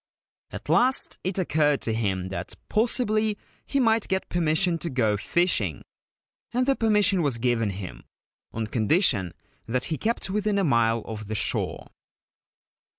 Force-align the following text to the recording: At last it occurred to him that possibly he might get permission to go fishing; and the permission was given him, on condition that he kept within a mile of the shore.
At 0.49 0.67
last 0.67 1.19
it 1.23 1.37
occurred 1.37 1.79
to 1.81 1.93
him 1.93 2.29
that 2.29 2.55
possibly 2.69 3.37
he 3.67 3.79
might 3.79 4.07
get 4.07 4.29
permission 4.29 4.79
to 4.79 4.89
go 4.89 5.15
fishing; 5.15 5.83
and 6.51 6.65
the 6.65 6.75
permission 6.75 7.21
was 7.21 7.37
given 7.37 7.69
him, 7.69 8.05
on 8.51 8.65
condition 8.65 9.31
that 9.67 9.85
he 9.93 9.99
kept 9.99 10.31
within 10.31 10.57
a 10.57 10.63
mile 10.63 11.03
of 11.05 11.27
the 11.27 11.35
shore. 11.35 11.85